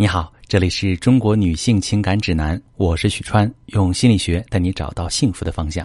[0.00, 5.84] 你好，这里是中国女性情感指南，我是许川，用心理学带你找到幸福的方向。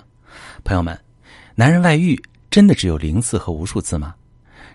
[0.63, 0.95] 朋友们，
[1.55, 2.15] 男人外遇
[2.51, 4.13] 真的只有零次和无数次吗？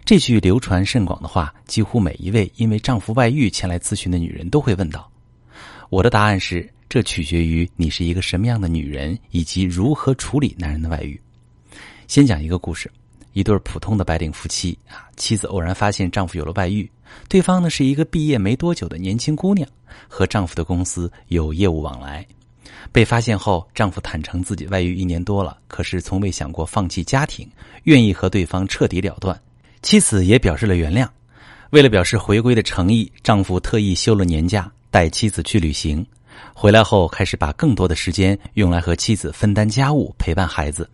[0.04, 5.08] 这句流传甚广的话，几乎每一位因为丈夫外遇前来咨询的女人都会问到。
[5.88, 11.20] 我的答案是，这取决于你是一个什么样的女人，以及如何处理男人的外遇。
[12.08, 12.90] 先讲一个故事。
[13.38, 16.90] 一对普通的白领夫妻啊，妻子偶然发现丈夫有了外遇，
[17.28, 19.68] 对方呢是一个毕业没多久的年轻姑娘，
[20.08, 22.26] 和丈夫的公司有业务往来。
[22.90, 27.48] 被发现后，丈夫坦诚自己外遇一年多了，可是从未想过放弃家庭，
[27.84, 29.40] 愿意和对方彻底了断。
[29.82, 31.08] 妻子也表示了原谅。
[31.70, 36.04] 为了表示回归的诚意，丈夫特意休了年假，带妻子去旅行。
[36.52, 40.90] 回来后，开始把更多的时间用来和妻子分担家务，陪伴孩子。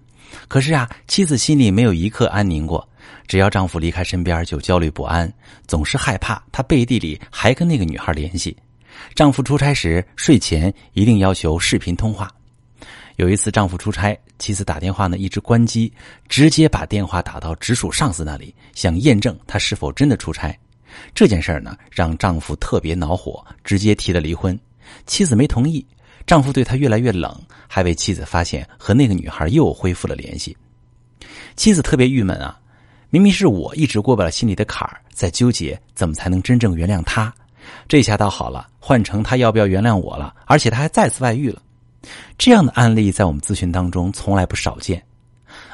[0.48, 2.86] 可是啊，妻子心里没有一刻安宁过。
[3.26, 5.32] 只要丈夫离开身边，就焦虑不安，
[5.66, 8.56] 总是害怕他背地里还跟那个女孩联系。
[9.14, 12.30] 丈夫出差时，睡前一定要求视频通话。
[13.16, 15.92] 有一次，丈夫出差，妻子打电话呢一直关机，
[16.28, 20.56] 直接把电话打到直属上司那里，想验证他是否真的出差。
[21.14, 24.58] 这件事儿呢，让丈夫特别恼火，直接提了离婚。
[25.06, 25.84] 妻子没同意。
[26.26, 30.56] 丈夫对她越来越冷，还被妻子发现和那个女孩又恢复了联系。
[31.56, 32.58] 妻子特别郁闷啊，
[33.10, 37.32] 明明是我一直过不了心里的坎儿，在纠结怎么才能真正原谅他。
[37.86, 41.60] 这下倒好了，换成他要不要原谅我了，而且他还再次外遇了。
[42.38, 45.02] 这样的案例在我们咨询当中从来不少见。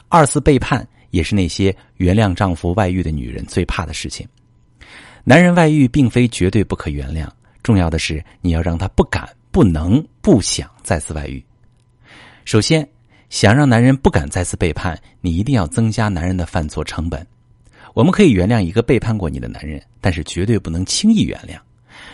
[0.08, 4.26] 二次背叛也是那些原谅丈夫外遇的女人最怕的事情。
[5.22, 7.28] 男人外遇并非绝对不可原谅，
[7.62, 9.28] 重要的是你要让他不敢。
[9.52, 11.44] 不能不想再次外遇。
[12.44, 12.88] 首先，
[13.28, 17.26] 想让男人不敢再次背叛，你一定要增加男人的犯错成本。
[17.94, 21.58] 我们可以原谅一个背叛过你的男人，但是绝对不能轻易原谅。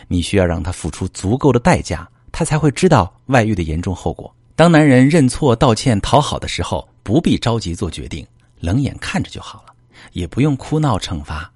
[0.08, 4.34] 你需要让他付出足够的代价，他才会知道外遇的严重后果。
[4.54, 8.26] 当男人认错、道歉、讨好的时候，不必着急做决定，
[8.60, 9.74] 冷眼看着就好了，
[10.12, 11.50] 也不用哭闹惩罚。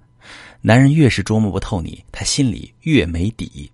[0.61, 3.71] 男人越是捉摸不透你，他心里越没底。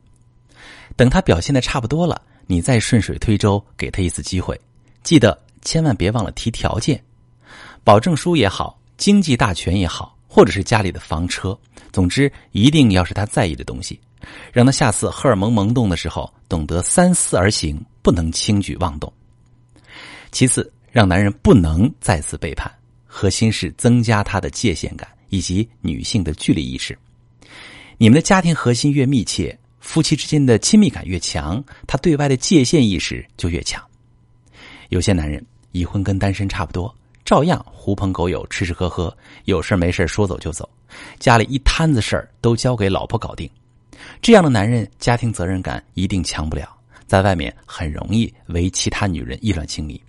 [0.96, 4.59] 等他表现的差不多了，你再顺水推舟，给他一次机会。
[5.03, 7.02] 记得千万别忘了提条件，
[7.84, 11.57] 保证书也好，经济大权也好，或者是家里的房车，
[11.91, 14.00] 总之一定要是他在意的东西，
[14.52, 19.12] 让他下次荷尔蒙萌动的时候懂得三思而行，不能轻举妄动。
[20.31, 22.72] 其次，让男人不能再次背叛，
[23.06, 26.97] 核心是增加他的界限感以及女性的距离意识。
[27.97, 29.57] 你们的家庭核心越密切。
[29.88, 33.81] 夫妻之间的亲密感越强，他对外的界限意识就越强。
[34.90, 36.94] 有些男人已婚跟单身差不多，
[37.24, 39.16] 照样狐朋狗友吃吃喝喝，
[39.46, 40.70] 有事没事说走就走，
[41.20, 43.50] 家里一摊子事儿都交给老婆搞定。
[44.22, 46.68] 这样的男人家庭责任感一定强不了，
[47.06, 50.00] 在外面很容易为其他女人意乱情迷。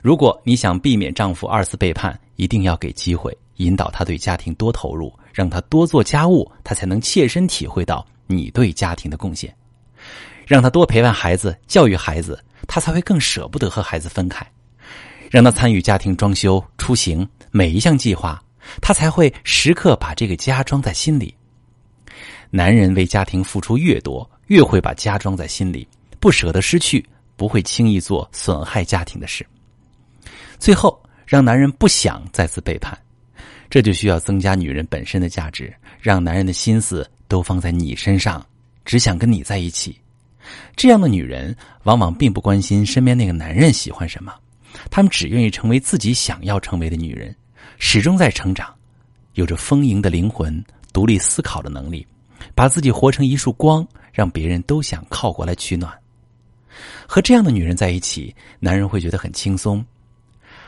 [0.00, 8.06] 如果你想避免丈夫二次背叛，一定要给机会引导他对家庭多投入，让他多做家务，他才能切身体会到。
[8.30, 9.54] 你对家庭的贡献，
[10.46, 14.44] 让他多陪伴孩子、教育孩子，他才会更舍不得和孩子分开；
[15.30, 18.42] 让他参与家庭装修、出行每一项计划，
[18.80, 21.34] 他才会时刻把这个家装在心里。
[22.50, 25.86] 男人为家庭付出越多，越会把家装在心里，
[26.18, 27.04] 不舍得失去，
[27.36, 29.46] 不会轻易做损害家庭的事。
[30.58, 32.98] 最后，让男人不想再次背叛，
[33.70, 37.08] 这就需要增加女人本身的价值，让男人的心思。
[37.30, 38.44] 都放在你身上，
[38.84, 39.96] 只想跟你在一起。
[40.74, 44.34] 这样的女人往往并不关心身边那个男人喜欢什么，
[44.90, 47.34] 她们只愿意成为自己想要成为的女人，
[47.78, 48.74] 始终在成长，
[49.34, 52.04] 有着丰盈的灵魂、独立思考的能力，
[52.52, 55.96] 把自己活成一束光，让别人都想靠过来取暖。
[57.06, 59.84] 和这样的女人在一起，男人会觉得很轻松，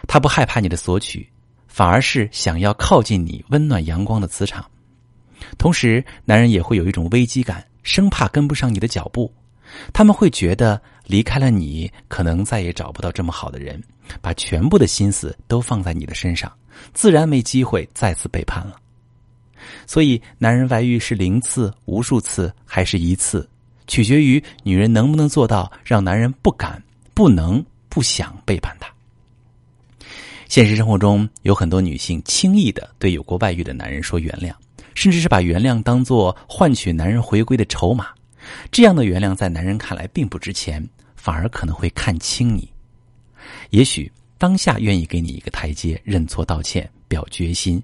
[0.07, 1.29] 他不害怕你的索取，
[1.67, 4.65] 反而是想要靠近你温暖阳光的磁场。
[5.59, 9.33] 同时，男人也会有一种危机感，生怕跟不上你的脚步。
[9.93, 13.83] 他们会觉得离开了你，可能再也找不到这么好的人，
[14.21, 16.53] 把全部的心思都放在你的身上，
[16.93, 18.77] 自然没机会再次背叛了。
[19.87, 23.49] 所以，男人外遇是零次、无数次还是一次，
[23.87, 26.83] 取决于女人能不能做到让男人不敢、
[27.15, 28.93] 不能、不想背叛他。
[30.49, 34.53] 现实生活中，有很多女性轻易的对有过外遇的男人说原谅。
[34.95, 38.09] 甚至是把原谅当做换取男人回归的筹码，
[38.71, 40.87] 这样的原谅在男人看来并不值钱，
[41.17, 42.69] 反而可能会看轻你。
[43.71, 47.83] 也许当下愿意给你一个台阶，认错道歉，表决心，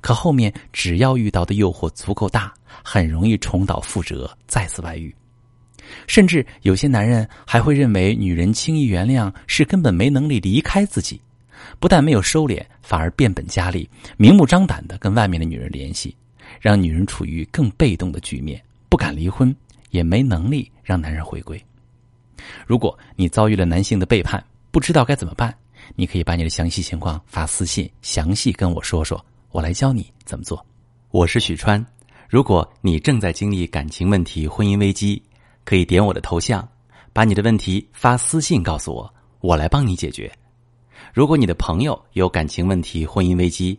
[0.00, 2.52] 可后面只要遇到的诱惑足够大，
[2.82, 5.14] 很容易重蹈覆辙，再次外遇。
[6.06, 11.20] 甚至有些男人还会认为女人轻易原谅是根本没能力离开自己，
[11.78, 16.16] 不但没有收敛，反而变本加厉，明目张胆的跟外面的女人联系，
[16.60, 19.54] 让女人处于更被动的局面，不敢离婚，
[19.90, 21.62] 也没能力让男人回归。
[22.66, 25.56] 如果你遭遇了男性的背叛，不知道该怎么办，
[25.94, 30.64] 你可以把你的详细情况发私信，详细跟我说说，我来教你怎么做。
[31.10, 31.84] 我是许川，
[32.28, 35.22] 如果你正在经历感情问题、婚姻危机。
[35.66, 36.68] 可以点我的头像，
[37.14, 40.30] 把你的问题发私信告诉我，我来帮你解决。
[41.14, 43.78] 如果你的朋友有感情问题、婚姻危机，